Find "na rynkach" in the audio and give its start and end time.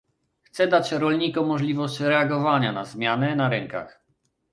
3.35-4.03